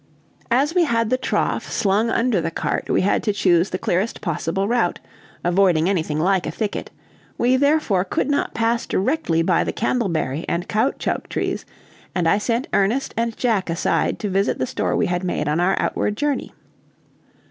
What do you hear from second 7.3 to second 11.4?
we, therefore, could not pass directly by the candleberry and caoutchouc